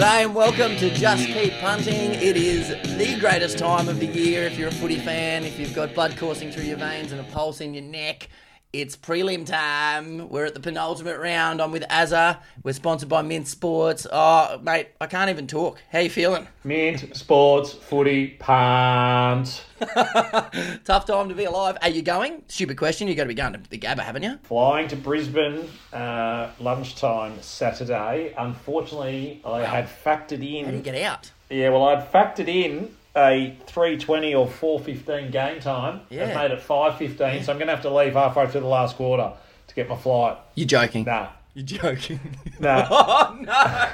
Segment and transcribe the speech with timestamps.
[0.00, 2.14] G'day and welcome to Just Keep Punting.
[2.14, 5.74] It is the greatest time of the year if you're a footy fan, if you've
[5.74, 8.30] got blood coursing through your veins and a pulse in your neck.
[8.72, 10.28] It's prelim time.
[10.28, 11.60] We're at the penultimate round.
[11.60, 12.38] I'm with Azza.
[12.62, 14.06] We're sponsored by Mint Sports.
[14.12, 15.82] Oh, mate, I can't even talk.
[15.90, 16.46] How you feeling?
[16.62, 19.64] Mint, sports, footy, punt.
[20.84, 21.78] Tough time to be alive.
[21.82, 22.44] Are you going?
[22.46, 23.08] Stupid question.
[23.08, 24.38] You're going to be going to the Gabba, haven't you?
[24.44, 28.34] Flying to Brisbane uh, lunchtime Saturday.
[28.38, 30.66] Unfortunately, I had factored in.
[30.66, 31.32] How do you get out?
[31.50, 34.46] Yeah, well, I'd factored in a 3.20 or
[34.80, 36.02] 4.15 game time.
[36.10, 36.28] Yeah.
[36.28, 38.96] I've made it 5.15, so I'm going to have to leave halfway through the last
[38.96, 39.32] quarter
[39.66, 40.38] to get my flight.
[40.54, 41.04] You're joking.
[41.04, 41.28] Nah.
[41.54, 42.20] You're joking.
[42.60, 42.86] Nah.
[42.90, 43.88] oh, no.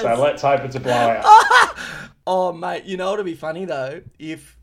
[0.00, 1.24] So let's hope it's a blowout.
[2.26, 4.00] Oh, mate, you know what'd be funny though?
[4.18, 4.56] If,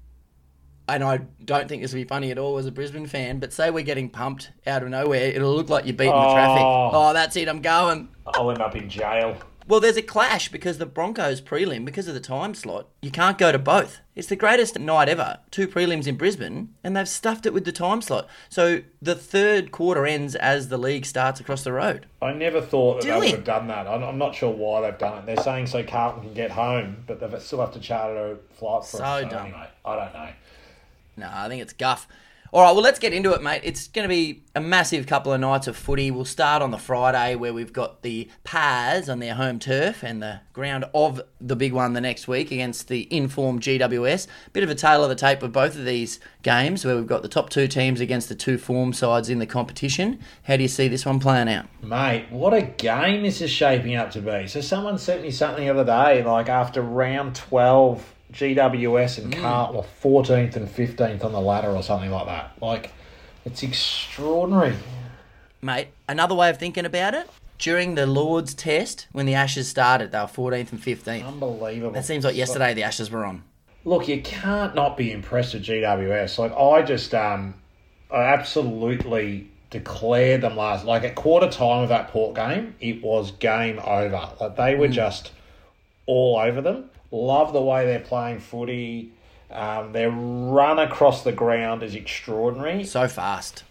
[0.87, 3.51] and I don't think this would be funny at all as a Brisbane fan, but
[3.51, 6.63] say we're getting pumped out of nowhere, it'll look like you're beating the traffic.
[6.63, 6.91] Oh.
[6.93, 8.07] Oh, that's it, I'm going.
[8.27, 9.35] I'll end up in jail.
[9.69, 13.37] Well, there's a clash because the Broncos prelim, because of the time slot, you can't
[13.37, 13.99] go to both.
[14.15, 15.37] It's the greatest night ever.
[15.51, 18.27] Two prelims in Brisbane, and they've stuffed it with the time slot.
[18.49, 22.07] So the third quarter ends as the league starts across the road.
[22.19, 23.85] I never thought that they would have done that.
[23.85, 25.25] I'm, I'm not sure why they've done it.
[25.27, 28.85] They're saying so Carlton can get home, but they still have to charter a flight
[28.85, 29.29] for So it.
[29.29, 29.45] dumb.
[29.45, 30.29] anyway, I don't know.
[31.17, 32.07] No, I think it's guff.
[32.51, 33.61] All right, well, let's get into it, mate.
[33.63, 36.09] It's going to be a massive couple of nights of footy.
[36.09, 40.19] We'll start on the Friday where we've got the Pies on their home turf and
[40.19, 44.25] the ground of the big one the next week against the informed GWS.
[44.51, 47.21] Bit of a tale of the tape of both of these games where we've got
[47.21, 50.19] the top two teams against the two form sides in the competition.
[50.41, 51.67] How do you see this one playing out?
[51.83, 54.47] Mate, what a game this is shaping up to be.
[54.47, 59.77] So someone sent me something the other day, like after round 12, GWS and Carlton
[59.77, 62.51] were 14th and 15th on the ladder or something like that.
[62.61, 62.91] Like,
[63.45, 64.75] it's extraordinary.
[65.61, 70.11] Mate, another way of thinking about it, during the Lord's test, when the Ashes started,
[70.11, 71.27] they were 14th and 15th.
[71.27, 71.91] Unbelievable.
[71.91, 73.43] That seems like yesterday the Ashes were on.
[73.85, 76.37] Look, you can't not be impressed with GWS.
[76.37, 77.55] Like I just um
[78.11, 83.31] I absolutely declared them last like at quarter time of that port game, it was
[83.31, 84.29] game over.
[84.39, 85.31] Like they were just
[86.05, 86.89] all over them.
[87.11, 89.13] Love the way they're playing footy.
[89.51, 92.83] Um, their run across the ground is extraordinary.
[92.83, 93.63] So fast.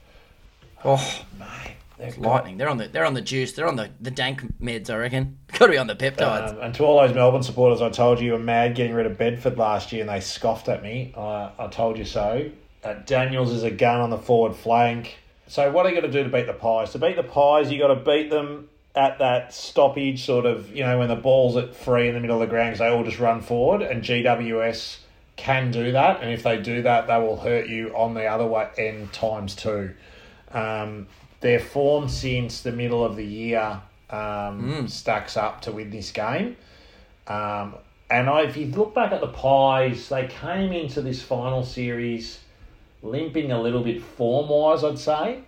[0.84, 2.56] Oh, Mate, they've got- lightning.
[2.56, 3.52] They're on the they're on the juice.
[3.52, 5.38] They're on the, the dank meds, I reckon.
[5.58, 6.50] Got to be on the peptides.
[6.50, 9.06] Um, and to all those Melbourne supporters, I told you you were mad getting rid
[9.06, 11.12] of Bedford last year, and they scoffed at me.
[11.16, 12.50] I, I told you so.
[12.84, 15.16] Uh, Daniels is a gun on the forward flank.
[15.48, 16.92] So what are you going to do to beat the Pies?
[16.92, 20.82] To beat the Pies, you got to beat them at that stoppage, sort of, you
[20.82, 23.04] know, when the ball's at free in the middle of the ground, because they all
[23.04, 24.98] just run forward, and GWS
[25.36, 28.46] can do that, and if they do that, they will hurt you on the other
[28.46, 29.94] way end times two.
[30.50, 31.06] Um,
[31.40, 36.56] their form since the middle of the year um, stacks up to win this game.
[37.26, 37.76] Um,
[38.10, 42.40] and I, if you look back at the Pies, they came into this final series
[43.02, 45.40] limping a little bit form wise, I'd say.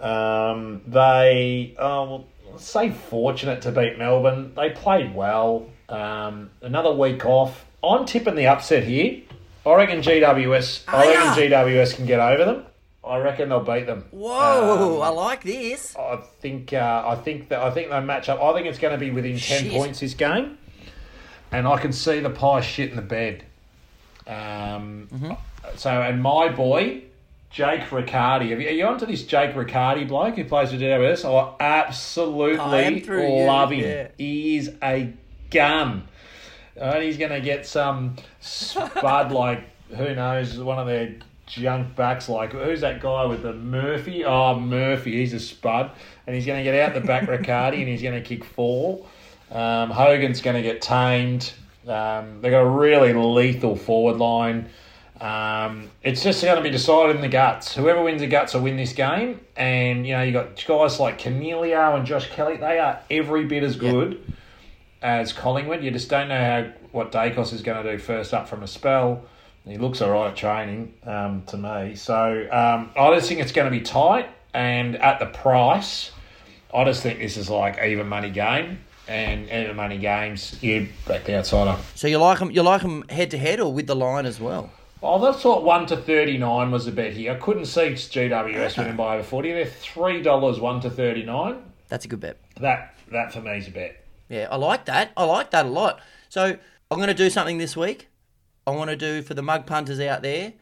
[0.00, 4.52] Um, they, oh, well, let's say, fortunate to beat Melbourne.
[4.54, 5.66] They played well.
[5.88, 7.64] Um, another week off.
[7.82, 9.22] I'm tipping the upset here.
[9.66, 10.84] I reckon GWS.
[10.88, 11.28] I ya?
[11.34, 12.64] reckon GWS can get over them.
[13.04, 14.04] I reckon they'll beat them.
[14.12, 15.96] Whoa, Um, I like this.
[15.96, 18.40] I think uh, I think that I think they match up.
[18.40, 19.72] I think it's going to be within ten Shit.
[19.72, 20.56] points this game,
[21.50, 23.44] and I can see the pie shit in the bed.
[24.26, 25.32] Um, Mm-hmm.
[25.76, 27.02] So, and my boy
[27.52, 31.24] Jake Riccardi, have you, are you onto this Jake Riccardi bloke who plays for GWS?
[31.24, 33.80] I absolutely I am through you, love him.
[33.80, 34.08] yeah.
[34.16, 35.12] He is a
[35.50, 36.08] gun.
[36.76, 39.64] And he's going to get some spud like
[39.94, 44.24] who knows one of their junk backs like who's that guy with the Murphy?
[44.24, 45.90] Oh Murphy, he's a spud,
[46.26, 49.04] and he's going to get out the back Riccardi and he's going to kick four.
[49.50, 51.52] Um, Hogan's going to get tamed.
[51.86, 54.70] Um, they've got a really lethal forward line.
[55.22, 57.76] Um, it's just going to be decided in the guts.
[57.76, 59.40] Whoever wins the guts will win this game.
[59.56, 62.56] And you know you got guys like Coniglio and Josh Kelly.
[62.56, 64.34] They are every bit as good
[65.00, 65.84] as Collingwood.
[65.84, 68.66] You just don't know how what Daicos is going to do first up from a
[68.66, 69.24] spell.
[69.64, 71.94] He looks all right at training um, to me.
[71.94, 74.28] So um, I just think it's going to be tight.
[74.54, 76.10] And at the price,
[76.74, 78.80] I just think this is like even money game.
[79.06, 81.80] And even money games, you back the outsider.
[81.94, 82.50] So you like them?
[82.50, 84.70] You like them head to head or with the line as well?
[85.02, 87.32] Oh, I thought one to thirty nine was a bet here.
[87.32, 89.52] I couldn't see GWS winning by over forty.
[89.52, 91.62] They're three dollars one to thirty nine.
[91.88, 92.38] That's a good bet.
[92.60, 94.04] That that for me is a bet.
[94.28, 95.12] Yeah, I like that.
[95.16, 96.00] I like that a lot.
[96.28, 96.56] So
[96.90, 98.08] I'm going to do something this week.
[98.66, 100.52] I want to do for the mug punters out there.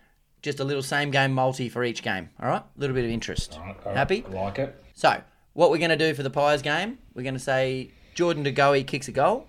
[0.43, 2.31] Just a little same game multi for each game.
[2.41, 3.59] All right, a little bit of interest.
[3.59, 4.25] All right, all right, Happy?
[4.27, 4.85] I like it.
[4.95, 5.23] So,
[5.53, 8.53] what we're going to do for the Pies game, we're going to say Jordan De
[8.53, 9.47] Goey kicks a goal.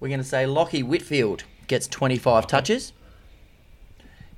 [0.00, 2.94] We're going to say Lachie Whitfield gets 25 touches.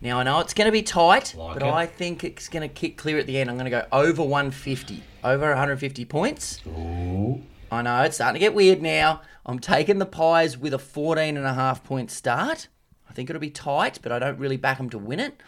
[0.03, 1.73] Now, I know it's going to be tight, Like but it.
[1.73, 3.49] I think it's going to kick clear at the end.
[3.49, 6.61] I'm going to go over 150, over 150 points.
[6.67, 7.41] Ooh.
[7.71, 9.23] I know, it's starting to get weird now.
[9.47, 12.67] I'm taking the Pies with a 14 and a half point start.
[13.09, 15.41] I think it'll be tight, but I don't really back them to win it.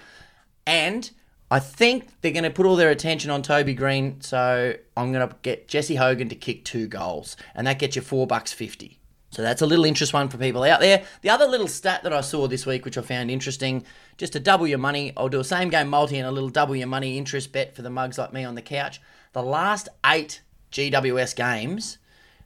[0.64, 1.10] And
[1.50, 5.28] I think they're going to put all their attention on Toby Greene, so I'm going
[5.28, 9.00] to get Jesse Hogan to kick two goals, and that gets you four bucks fifty.
[9.34, 11.04] So that's a little interest one for people out there.
[11.22, 13.84] The other little stat that I saw this week, which I found interesting,
[14.16, 16.76] just to double your money, I'll do a same game multi and a little double
[16.76, 19.00] your money interest bet for the mugs like me on the couch.
[19.32, 20.40] The last eight
[20.70, 21.98] GWS games,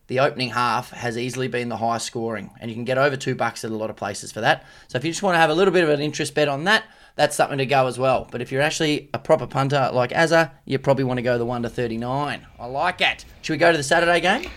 [0.07, 3.35] the opening half has easily been the highest scoring, and you can get over two
[3.35, 4.65] bucks at a lot of places for that.
[4.87, 6.65] So if you just want to have a little bit of an interest bet on
[6.65, 6.85] that,
[7.17, 8.27] that's something to go as well.
[8.31, 11.45] But if you're actually a proper punter like Azza, you probably want to go the
[11.45, 12.47] one to thirty nine.
[12.59, 13.27] I like it.
[13.43, 14.51] Should we go to the Saturday game?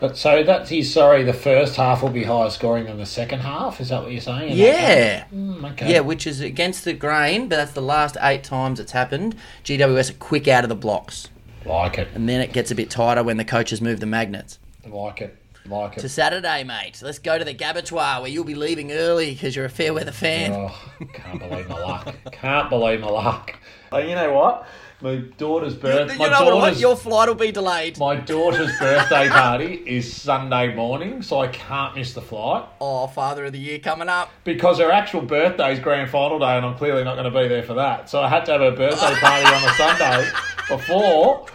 [0.00, 1.24] But so that's he's sorry.
[1.24, 3.80] The first half will be higher scoring than the second half.
[3.80, 4.56] Is that what you're saying?
[4.56, 5.24] Yeah.
[5.34, 5.92] Mm, okay.
[5.92, 9.34] Yeah, which is against the grain, but that's the last eight times it's happened.
[9.64, 11.28] GWS are quick out of the blocks,
[11.64, 12.08] Like it.
[12.14, 14.58] and then it gets a bit tighter when the coaches move the magnets.
[14.86, 15.36] Like it.
[15.66, 16.00] Like it.
[16.00, 16.08] To.
[16.08, 17.00] Saturday, mate.
[17.02, 20.12] Let's go to the Gabatoir where you'll be leaving early because you're a fair weather
[20.12, 20.52] fan.
[20.52, 20.74] Oh,
[21.12, 22.14] can't believe my luck.
[22.32, 23.54] Can't believe my luck.
[23.92, 24.66] Oh, you know what?
[25.00, 26.10] My daughter's birth.
[26.12, 26.76] you my know what?
[26.80, 27.98] Your flight will be delayed.
[27.98, 33.44] my daughter's birthday party is Sunday morning, so I can't miss the flight Oh, Father
[33.44, 34.30] of the Year coming up.
[34.42, 37.46] because her actual birthday is grand final day, and I'm clearly not going to be
[37.46, 38.10] there for that.
[38.10, 40.30] So I had to have her birthday party on a Sunday
[40.68, 41.46] before.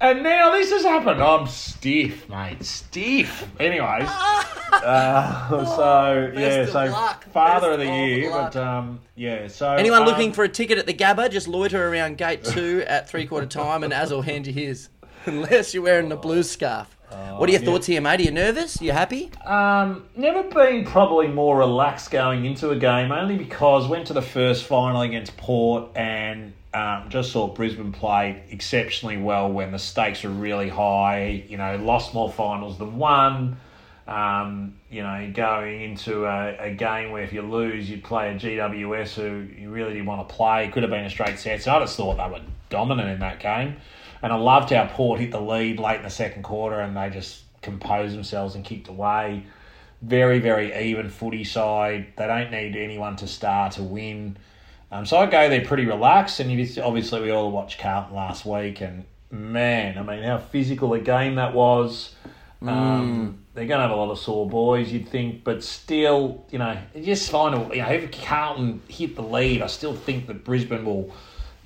[0.00, 1.22] And now this has happened.
[1.22, 2.62] I'm stiff, mate.
[2.62, 3.48] Stiff.
[3.58, 4.08] Anyways,
[4.72, 7.24] uh, so yeah, of so luck.
[7.32, 8.52] father of Best the of year, luck.
[8.52, 9.48] but um, yeah.
[9.48, 12.84] So Anyone um, looking for a ticket at the Gabba, just loiter around gate two
[12.86, 14.90] at three quarter time and Az will hand you his.
[15.26, 16.94] Unless you're wearing the blue scarf.
[17.10, 17.66] what are your yeah.
[17.66, 18.20] thoughts here, mate?
[18.20, 18.80] Are you nervous?
[18.80, 19.30] Are You happy?
[19.44, 24.22] Um, never been probably more relaxed going into a game, only because went to the
[24.22, 30.22] first final against Port and um, just saw Brisbane play exceptionally well when the stakes
[30.22, 31.42] were really high.
[31.48, 33.56] You know, lost more finals than won.
[34.06, 38.34] Um, you know, going into a, a game where if you lose, you'd play a
[38.34, 40.68] GWS who you really didn't want to play.
[40.68, 41.62] Could have been a straight set.
[41.62, 43.76] So I just thought they were dominant in that game.
[44.22, 47.08] And I loved how Port hit the lead late in the second quarter and they
[47.08, 49.46] just composed themselves and kicked away.
[50.02, 52.08] Very, very even footy side.
[52.16, 54.36] They don't need anyone to star to win.
[54.90, 56.40] Um, so I go there pretty relaxed.
[56.40, 58.80] And obviously, we all watched Carlton last week.
[58.80, 62.14] And man, I mean, how physical a game that was.
[62.62, 66.58] Um, They're going to have a lot of sore boys, you'd think, but still, you
[66.58, 70.42] know, just find a, you know, if Carlton hit the lead, I still think that
[70.42, 71.12] Brisbane will,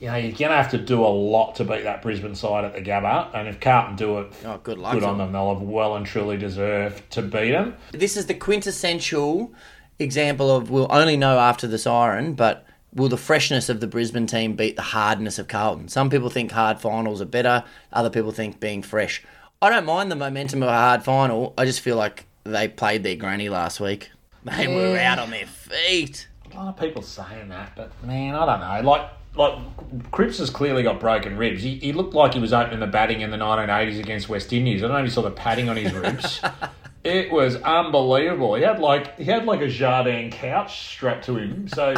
[0.00, 2.64] you know, you're going to have to do a lot to beat that Brisbane side
[2.64, 4.94] at the Gabba, and if Carlton do it, Oh, good luck.
[4.94, 5.28] good on them.
[5.28, 5.32] them.
[5.32, 7.76] They'll have well and truly deserved to beat them.
[7.93, 9.52] This is the quintessential
[9.99, 14.27] example of we'll only know after the siren, but will the freshness of the Brisbane
[14.27, 15.89] team beat the hardness of Carlton?
[15.89, 19.23] Some people think hard finals are better, other people think being fresh.
[19.63, 21.53] I don't mind the momentum of a hard final.
[21.59, 24.11] I just feel like they played their granny last week.
[24.43, 26.27] They were out on their feet.
[26.51, 28.91] A lot of people saying that, but man, I don't know.
[28.91, 29.59] Like, like
[30.11, 31.63] Cripps has clearly got broken ribs.
[31.63, 34.82] He, he looked like he was opening the batting in the 1980s against West Indies.
[34.82, 36.41] I don't know if you saw the padding on his ribs.
[37.05, 38.55] it was unbelievable.
[38.55, 41.69] He had like he had like a Jardine couch strapped to him.
[41.69, 41.94] So,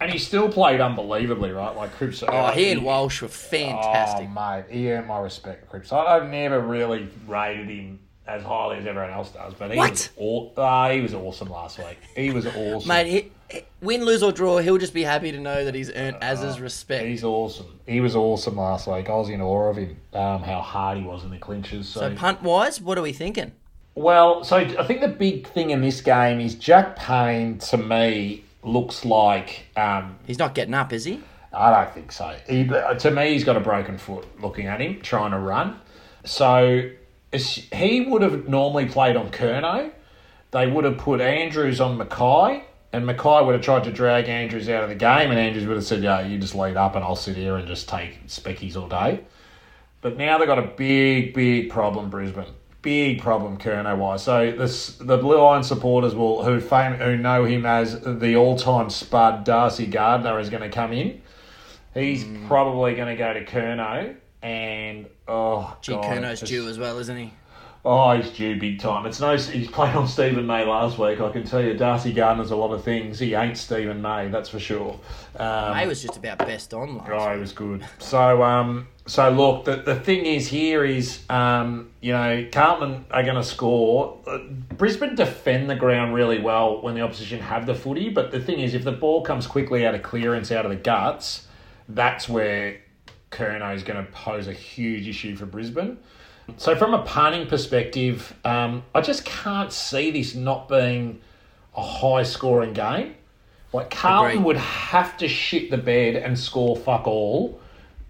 [0.00, 1.74] and he still played unbelievably, right?
[1.76, 2.22] Like Cripps.
[2.26, 4.28] Oh, he and Walsh were fantastic.
[4.30, 5.92] Oh, mate, he earned my respect, Cripps.
[5.92, 9.90] I, I've never really rated him as highly as everyone else does, but he What?
[9.90, 11.98] was aw- ah, he was awesome last week.
[12.14, 12.86] He was awesome.
[12.88, 16.18] Mate, he, win, lose, or draw, he'll just be happy to know that he's earned
[16.20, 17.06] Az's respect.
[17.06, 17.80] He's awesome.
[17.86, 19.08] He was awesome last week.
[19.08, 19.96] I was in awe of him.
[20.12, 21.88] Um, how hard he was in the clinches.
[21.88, 23.52] So, So, punt wise, what are we thinking?
[23.94, 27.58] well, so I think the big thing in this game is Jack Payne.
[27.58, 31.20] To me, looks like um, He's not getting up, is he?
[31.52, 32.36] I don't think so.
[32.48, 34.26] He, to me, he's got a broken foot.
[34.40, 35.80] Looking at him trying to run,
[36.24, 36.90] so
[37.32, 39.90] he would have normally played on Curnow.
[40.50, 44.68] They would have put Andrews on McKay, and McKay would have tried to drag Andrews
[44.68, 47.04] out of the game, and Andrews would have said, "Yeah, you just lead up, and
[47.04, 49.20] I'll sit here and just take speckies all day."
[50.00, 52.46] But now they've got a big, big problem, Brisbane.
[52.80, 54.22] Big problem, Curnow wise.
[54.22, 58.88] So this, the Blue Iron supporters will who fame, who know him as the all-time
[58.88, 61.20] spud Darcy Gardner is going to come in.
[61.94, 62.46] He's Hmm.
[62.46, 66.98] probably going to go to Curnow, and oh Gee, god, Curnow's just- due as well,
[66.98, 67.32] isn't he?
[67.90, 69.06] Oh, he's due big time.
[69.06, 69.34] It's no.
[69.34, 71.22] He's played on Steven May last week.
[71.22, 73.18] I can tell you, Darcy Gardner's a lot of things.
[73.18, 75.00] He ain't Steven May, that's for sure.
[75.36, 77.10] Um, May was just about best on last.
[77.10, 77.82] Oh, he was good.
[77.96, 83.22] So, um, so look, the, the thing is here is, um, you know, Carlton are
[83.22, 84.18] going to score.
[84.26, 84.40] Uh,
[84.76, 88.60] Brisbane defend the ground really well when the opposition have the footy, but the thing
[88.60, 91.48] is, if the ball comes quickly out of clearance out of the guts,
[91.88, 92.82] that's where
[93.30, 95.96] Curnow is going to pose a huge issue for Brisbane.
[96.56, 101.20] So, from a punting perspective, um, I just can't see this not being
[101.76, 103.14] a high scoring game.
[103.72, 104.46] Like Carlton Agreed.
[104.46, 107.60] would have to shit the bed and score fuck all,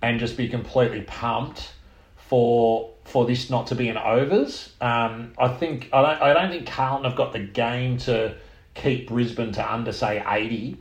[0.03, 1.73] and just be completely pumped
[2.17, 4.73] for for this not to be an overs.
[4.81, 8.35] Um, I think I don't I don't think Carlton have got the game to
[8.75, 10.77] keep Brisbane to under say eighty.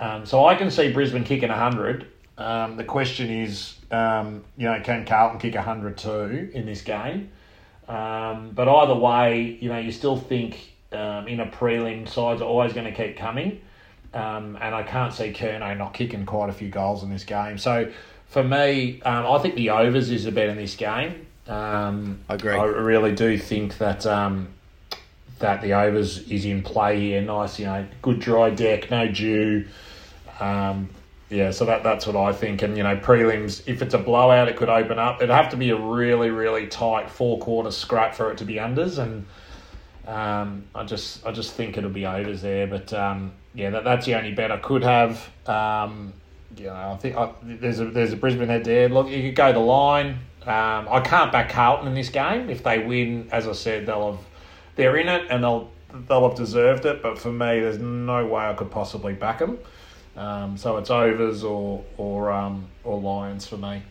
[0.00, 2.06] Um, so I can see Brisbane kicking hundred.
[2.40, 7.30] Um, the question is, um, you know, can Carlton kick hundred too in this game?
[7.86, 12.46] Um, but either way, you know, you still think um, in a prelim, sides are
[12.46, 13.60] always going to keep coming.
[14.14, 17.58] Um, and I can't see Curnow not kicking quite a few goals in this game.
[17.58, 17.92] So
[18.28, 21.26] for me, um, I think the overs is a bet in this game.
[21.46, 22.54] Um, I agree.
[22.54, 24.48] I really do think that um,
[25.40, 27.20] that the overs is in play here.
[27.20, 29.66] Nice, you know, good dry deck, no dew.
[30.40, 30.88] Um,
[31.30, 32.62] yeah, so that that's what I think.
[32.62, 35.18] And you know, prelims, if it's a blowout, it could open up.
[35.22, 38.54] It'd have to be a really, really tight four quarter scrap for it to be
[38.54, 39.26] unders, and
[40.08, 42.66] um, I just I just think it'll be overs there.
[42.66, 45.30] But um, yeah, that, that's the only bet I could have.
[45.46, 46.12] Um,
[46.56, 48.88] you know, I think I, there's a there's a Brisbane head there.
[48.88, 50.18] Look, you could go the line.
[50.42, 52.50] Um, I can't back Carlton in this game.
[52.50, 54.24] If they win, as I said, they'll have
[54.74, 55.70] they're in it and they'll
[56.08, 57.02] they'll have deserved it.
[57.02, 59.58] But for me, there's no way I could possibly back them.
[60.16, 63.82] Um, so it's overs or or um, or Lions for me.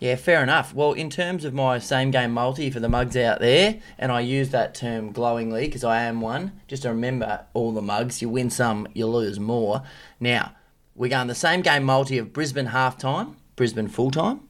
[0.00, 0.74] Yeah, fair enough.
[0.74, 4.20] Well, in terms of my same game multi for the mugs out there, and I
[4.20, 8.30] use that term glowingly because I am one, just to remember all the mugs, you
[8.30, 9.82] win some, you lose more.
[10.18, 10.52] Now,
[10.94, 14.40] we're going the same game multi of Brisbane half time, Brisbane full time.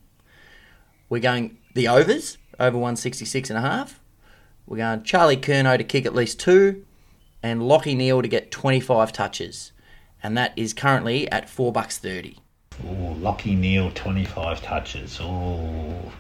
[1.09, 4.01] We're going the overs, over 166 and a half.
[4.69, 6.87] We're going Charlie Curnow to kick at least two,
[7.43, 9.73] and Lachie Neale to get 25 touches.
[10.23, 12.39] And that is currently at four bucks thirty.
[12.85, 15.19] Oh, Lachie Neale, 25 touches.
[15.21, 16.13] Oh,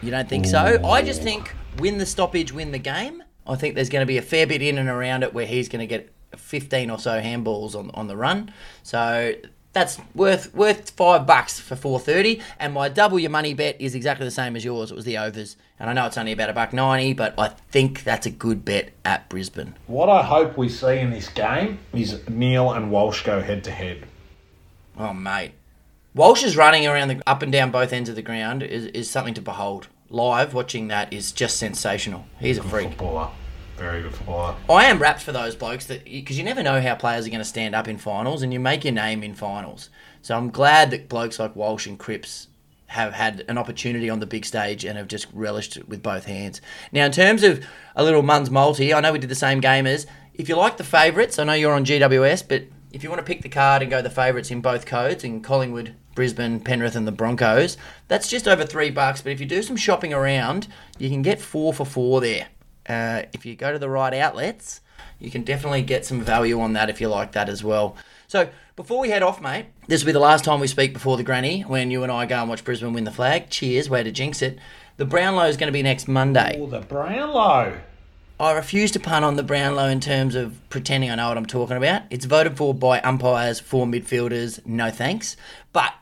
[0.00, 0.80] You don't think so?
[0.84, 3.22] I just think win the stoppage, win the game.
[3.46, 5.68] I think there's going to be a fair bit in and around it where he's
[5.68, 8.52] going to get 15 or so handballs on, on the run.
[8.84, 9.34] So
[9.72, 12.40] that's worth worth five bucks for 430.
[12.60, 14.90] And my double your money bet is exactly the same as yours.
[14.92, 17.48] It was the overs, and I know it's only about a buck ninety, but I
[17.48, 19.74] think that's a good bet at Brisbane.
[19.86, 23.70] What I hope we see in this game is Neale and Walsh go head to
[23.70, 24.06] head.
[24.96, 25.52] Oh mate,
[26.14, 29.10] Walsh is running around the up and down both ends of the ground is, is
[29.10, 29.88] something to behold.
[30.10, 32.26] Live watching that is just sensational.
[32.38, 32.90] He's a freak.
[32.90, 33.30] Footballer,
[33.76, 34.54] very good footballer.
[34.68, 37.40] I am rapt for those blokes that because you never know how players are going
[37.40, 39.90] to stand up in finals, and you make your name in finals.
[40.22, 42.46] So I'm glad that blokes like Walsh and Cripps
[42.86, 46.26] have had an opportunity on the big stage and have just relished it with both
[46.26, 46.60] hands.
[46.92, 47.64] Now, in terms of
[47.96, 50.06] a little Mun's multi, I know we did the same game as.
[50.34, 53.26] If you like the favourites, I know you're on GWS, but if you want to
[53.26, 57.06] pick the card and go the favourites in both codes in Collingwood, Brisbane, Penrith, and
[57.06, 57.76] the Broncos,
[58.06, 59.20] that's just over three bucks.
[59.20, 62.48] But if you do some shopping around, you can get four for four there.
[62.88, 64.80] Uh, if you go to the right outlets,
[65.18, 67.96] you can definitely get some value on that if you like that as well.
[68.26, 71.16] So before we head off, mate, this will be the last time we speak before
[71.16, 73.50] the granny when you and I go and watch Brisbane win the flag.
[73.50, 74.58] Cheers, way to jinx it.
[74.96, 76.58] The Brownlow is going to be next Monday.
[76.60, 77.80] Oh, the Brownlow.
[78.38, 81.46] I refuse to pun on the Brownlow in terms of pretending I know what I'm
[81.46, 82.02] talking about.
[82.10, 85.36] It's voted for by umpires, for midfielders, no thanks.
[85.72, 85.94] But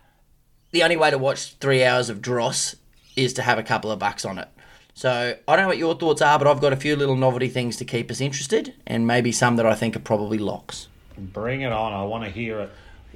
[0.71, 2.75] the only way to watch three hours of dross
[3.17, 4.49] is to have a couple of bucks on it.
[4.95, 7.49] So I don't know what your thoughts are, but I've got a few little novelty
[7.49, 10.89] things to keep us interested, and maybe some that I think are probably locks.
[11.17, 11.93] Bring it on.
[11.93, 12.71] I want to hear it.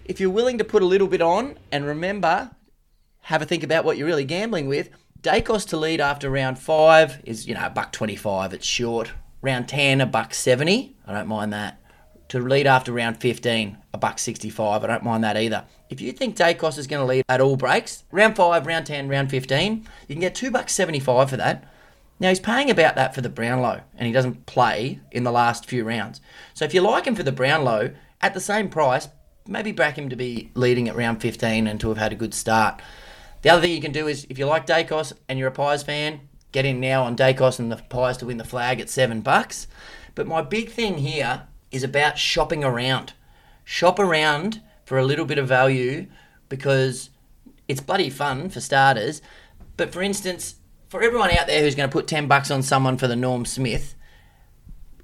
[0.05, 2.51] If you're willing to put a little bit on, and remember,
[3.23, 4.89] have a think about what you're really gambling with.
[5.21, 8.55] Daicos to lead after round five is, you know, a buck twenty-five.
[8.55, 9.13] It's short.
[9.43, 10.97] Round ten, a buck seventy.
[11.07, 11.81] I don't mind that.
[12.31, 14.83] To lead after round fifteen, a buck sixty-five.
[14.83, 15.65] I don't mind that either.
[15.89, 19.09] If you think Daicos is going to lead at all breaks, round five, round ten,
[19.09, 21.65] round fifteen, you can get two bucks seventy-five for that.
[22.19, 25.67] Now he's paying about that for the Brownlow, and he doesn't play in the last
[25.67, 26.21] few rounds.
[26.55, 29.09] So if you like him for the Brownlow at the same price,
[29.47, 32.35] maybe back him to be leading at round 15 and to have had a good
[32.35, 32.81] start.
[33.43, 35.83] The other thing you can do is if you like Daicos and you're a Pies
[35.83, 36.21] fan,
[36.53, 39.67] get in now on Daicos and the Pies to win the flag at seven bucks.
[40.15, 43.13] But my big thing here is about shopping around.
[43.65, 46.07] Shop around for a little bit of value
[46.49, 47.11] because
[47.69, 49.21] it's bloody fun for starters.
[49.77, 50.57] But for instance,
[50.89, 53.45] for everyone out there who's going to put 10 bucks on someone for the Norm
[53.45, 53.95] Smith,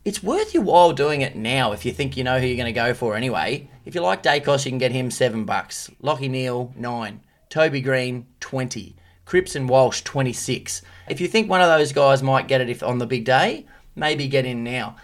[0.04, 2.66] it's worth your while doing it now if you think you know who you're going
[2.66, 3.69] to go for anyway.
[3.85, 5.90] If you like Daicos, you can get him 7 bucks.
[6.02, 7.21] Lachie Neale, 9.
[7.49, 8.97] Toby Greene, 20.
[9.25, 10.83] Cripps and Walsh, 26.
[11.09, 13.66] If you think one of those guys might get it if on the big day,
[13.95, 14.97] maybe get in now.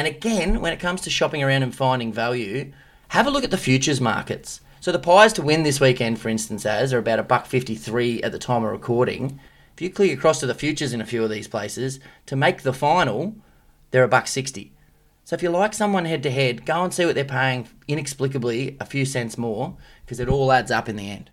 [0.00, 2.72] And again, when it comes to shopping around and finding value,
[3.08, 4.62] have a look at the futures markets.
[4.80, 8.22] So the pies to win this weekend, for instance, as are about a buck fifty-three
[8.22, 9.38] at the time of recording.
[9.74, 12.62] If you click across to the futures in a few of these places to make
[12.62, 13.36] the final,
[13.90, 14.72] they're a buck sixty.
[15.24, 18.78] So if you like someone head to head, go and see what they're paying inexplicably
[18.80, 19.76] a few cents more
[20.06, 21.30] because it all adds up in the end.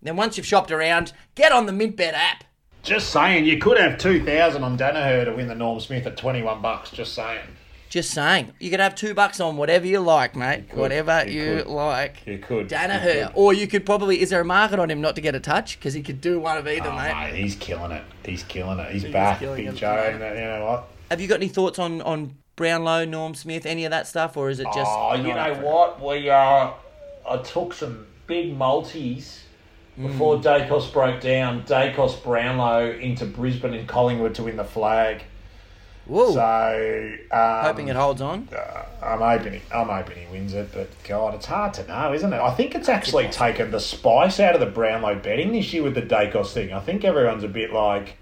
[0.00, 2.44] Then once you've shopped around, get on the MintBet app.
[2.82, 6.62] Just saying, you could have 2,000 on Daniher to win the Norm Smith at 21
[6.62, 6.90] bucks.
[6.90, 7.46] Just saying.
[7.88, 10.68] Just saying, you could have two bucks on whatever you like, mate.
[10.68, 12.22] could, whatever you you, like.
[12.26, 12.68] You could.
[12.68, 13.32] Daniher, You could.
[13.34, 14.20] or you could probably.
[14.20, 15.78] Is there a market on him not to get a touch?
[15.78, 17.34] Because he could do one of either, Oh, mate.
[17.34, 18.04] he's killing it.
[18.24, 18.92] He's killing it.
[18.92, 20.10] He's He is back, Big Joe.
[20.12, 20.88] you know what?
[21.10, 24.50] Have you got any thoughts on on Brownlow, Norm Smith, any of that stuff, or
[24.50, 24.90] is it just?
[24.90, 25.66] oh, you know up for it?
[25.66, 26.02] what?
[26.04, 26.70] We uh,
[27.28, 29.44] I took some big multis
[29.96, 30.42] before Mm.
[30.42, 31.62] Daicos broke down.
[31.62, 35.22] Daicos Brownlow into Brisbane and Collingwood to win the flag.
[36.08, 38.48] Whoa, So um, hoping it holds on.
[39.02, 42.32] I'm hoping he, I'm hoping he wins it, but God, it's hard to know, isn't
[42.32, 42.40] it?
[42.40, 45.94] I think it's actually taken the spice out of the Brownlow betting this year with
[45.94, 46.72] the Daicos thing.
[46.72, 48.16] I think everyone's a bit like,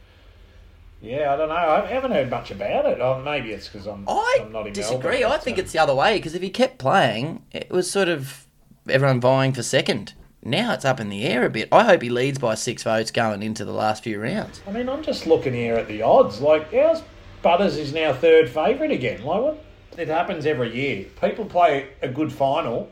[1.01, 1.55] yeah, I don't know.
[1.55, 3.01] I haven't heard much about it.
[3.01, 5.21] Oh, maybe it's because I'm, I I'm not in disagree.
[5.21, 7.89] Melbourne, I think uh, it's the other way because if he kept playing, it was
[7.89, 8.47] sort of
[8.89, 10.15] everyone vying for second.
[10.43, 11.69] Now it's up in the air a bit.
[11.73, 14.61] I hope he leads by six votes going into the last few rounds.
[14.67, 16.41] I mean, I'm just looking here at the odds.
[16.41, 17.03] Like, ours
[17.43, 19.23] Butters is now third favourite again.
[19.25, 19.65] Like, what?
[19.97, 21.07] It happens every year.
[21.21, 22.91] People play a good final,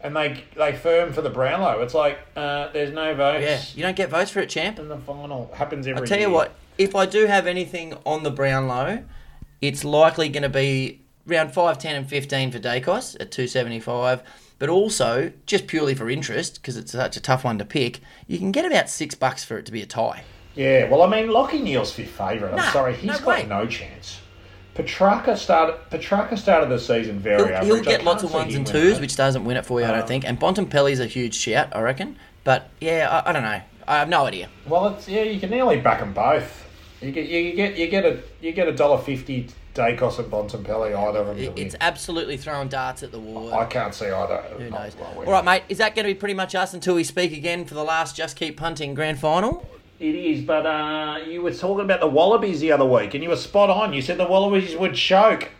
[0.00, 1.80] and they they firm for the Brownlow.
[1.80, 3.44] It's like uh, there's no votes.
[3.44, 4.78] Yeah, you don't get votes for it, champ.
[4.78, 6.02] in the final happens every year.
[6.02, 6.28] I'll tell year.
[6.28, 9.04] you what, if I do have anything on the Brownlow,
[9.60, 14.22] it's likely going to be around 5, 10, and 15 for Daicos at 275.
[14.58, 18.38] But also, just purely for interest, because it's such a tough one to pick, you
[18.38, 20.24] can get about six bucks for it to be a tie.
[20.54, 22.50] Yeah, well, I mean, Lachie Neale's fifth favourite.
[22.52, 23.46] I'm Nah, sorry, he's no got way.
[23.46, 24.20] no chance.
[24.74, 25.76] Petracca started.
[25.90, 27.66] Petracca started the season very He'll, average.
[27.74, 30.02] he'll get lots of ones and twos, which doesn't win it for you, I don't
[30.02, 30.24] Um, think.
[30.26, 32.16] And Bontempelli's a huge shout, I reckon.
[32.44, 33.60] But yeah, I, I don't know.
[33.86, 34.48] I have no idea.
[34.66, 36.66] Well, it's yeah, you can nearly back them both.
[37.02, 40.94] You get you get you get a you get a dollar fifty Daicos and Bontempelli
[40.96, 41.36] either of them.
[41.36, 41.66] to It- win.
[41.66, 43.52] It's absolutely throwing darts at the wall.
[43.52, 44.36] I can't see either.
[44.58, 44.96] Who knows?
[44.96, 45.62] Well, All right, mate.
[45.68, 48.14] Is that going to be pretty much us until we speak again for the last
[48.16, 49.66] Just Keep Punting grand final?
[50.02, 53.30] It is, but uh, you were talking about the Wallabies the other week, and you
[53.30, 53.92] were spot on.
[53.92, 55.50] You said the Wallabies would choke.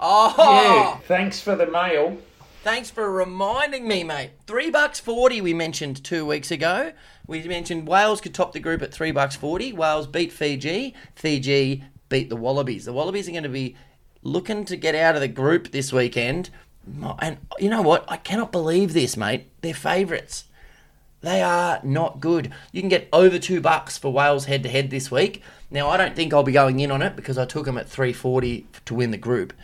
[0.00, 2.18] Oh, Yeah, thanks for the mail.
[2.64, 4.30] thanks for reminding me, mate.
[4.48, 5.40] Three bucks forty.
[5.40, 6.92] We mentioned two weeks ago.
[7.28, 9.72] We mentioned Wales could top the group at three bucks forty.
[9.72, 10.92] Wales beat Fiji.
[11.14, 12.84] Fiji beat the Wallabies.
[12.86, 13.76] The Wallabies are going to be
[14.22, 16.50] looking to get out of the group this weekend.
[17.20, 18.04] And you know what?
[18.08, 19.50] I cannot believe this, mate.
[19.62, 20.44] They're favourites.
[21.24, 22.52] They are not good.
[22.70, 25.42] You can get over two bucks for Wales head to head this week.
[25.70, 27.88] Now I don't think I'll be going in on it because I took them at
[27.88, 29.54] three forty to win the group,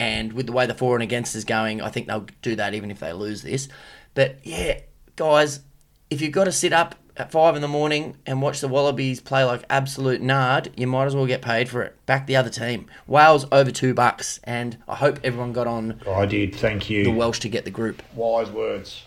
[0.00, 2.72] and with the way the for and against is going, I think they'll do that
[2.72, 3.68] even if they lose this.
[4.14, 4.80] But yeah,
[5.16, 5.60] guys,
[6.08, 9.20] if you've got to sit up at five in the morning and watch the Wallabies
[9.20, 11.94] play like absolute nard, you might as well get paid for it.
[12.06, 12.86] Back the other team.
[13.06, 16.54] Wales over two bucks, and I hope everyone got on I did.
[16.54, 17.04] Thank you.
[17.04, 18.02] the Welsh to get the group.
[18.14, 19.02] Wise words.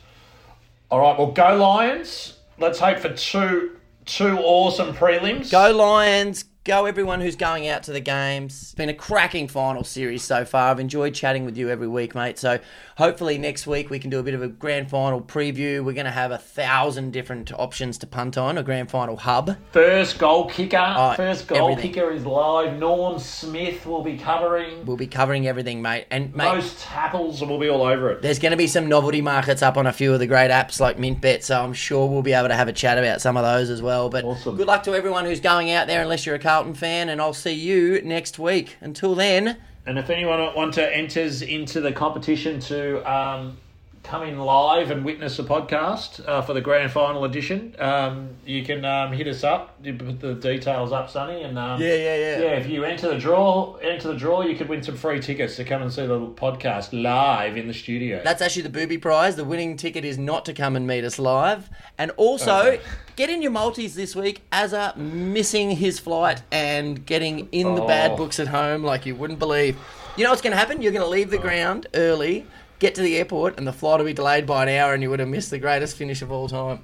[0.89, 2.37] All right, well, go Lions.
[2.57, 5.51] Let's hope for two two awesome prelims.
[5.51, 6.45] Go Lions!
[6.65, 8.59] Go everyone who's going out to the games.
[8.63, 10.71] It's been a cracking final series so far.
[10.71, 12.39] I've enjoyed chatting with you every week, mate.
[12.39, 12.57] So
[12.97, 15.85] hopefully next week we can do a bit of a grand final preview.
[15.85, 19.55] We're going to have a thousand different options to punt on, a grand final hub.
[19.73, 21.13] First goal kicker.
[21.15, 21.93] First goal everything.
[21.93, 22.79] kicker is live.
[22.79, 24.87] Norm Smith will be covering.
[24.87, 26.07] We'll be covering everything, mate.
[26.09, 28.23] And mate, Most tackles, and we'll be all over it.
[28.23, 30.79] there's going to be some novelty markets up on a few of the great apps
[30.79, 33.43] like MintBet, so I'm sure we'll be able to have a chat about some of
[33.43, 34.09] those as well.
[34.09, 34.55] But Awesome.
[34.57, 37.33] good luck to everyone who's going out there, unless you're a Carlton fan, and I'll
[37.33, 38.77] see you next week.
[38.79, 39.57] Until then.
[39.85, 43.57] And if anyone want to enters into the competition to um,
[44.05, 48.63] come in live and witness the podcast uh, for the grand final edition, um, you
[48.63, 49.75] can um, hit us up.
[49.83, 52.39] You put the details up, Sonny, and um, Yeah, yeah, yeah.
[52.39, 52.51] yeah.
[52.57, 55.63] If you enter the draw, enter the draw, you could win some free tickets to
[55.63, 58.21] come and see the podcast live in the studio.
[58.23, 59.35] That's actually the booby prize.
[59.35, 61.69] The winning ticket is not to come and meet us live.
[61.97, 62.81] And also, Okay.
[63.15, 64.43] get in your multis this week.
[64.51, 68.17] Azza missing his flight and getting in the bad Oh.
[68.17, 69.77] books at home like you wouldn't believe.
[70.15, 70.81] You know what's going to happen?
[70.81, 72.45] You're going to leave the ground early,
[72.79, 75.09] get to the airport, and the flight will be delayed by an hour, and you
[75.09, 76.83] would have missed the greatest finish of all time.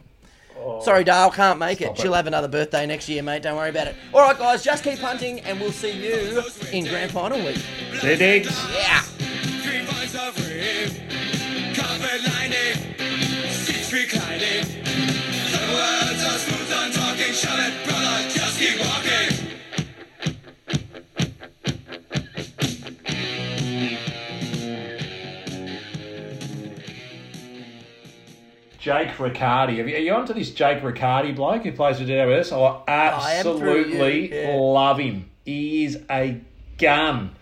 [0.57, 0.81] Oh.
[0.81, 1.89] Sorry, Dale, can't make it.
[1.91, 1.97] it.
[1.97, 3.41] She'll have another birthday next year, mate.
[3.41, 3.95] Don't worry about it.
[4.13, 7.57] All right, guys, just keep hunting, and we'll see you in grand final week.
[7.99, 8.65] See you, Diggs.
[8.73, 9.01] Yeah.
[28.91, 29.77] Jake Riccardi.
[29.77, 32.51] Have you, are you onto this Jake Riccardi bloke who plays for GWS?
[32.51, 34.55] I I absolutely yeah.
[34.55, 35.29] love him.
[35.45, 36.41] He is a
[36.77, 37.35] gun.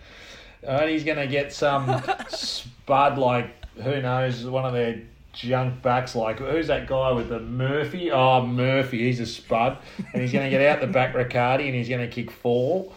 [0.62, 6.14] And he's going to get some spud like, who knows, one of their junk backs
[6.14, 8.12] like, who's that guy with the Murphy?
[8.12, 9.78] Oh, Murphy, he's a spud.
[10.12, 12.92] And he's going to get out the back Riccardi and he's going to kick four.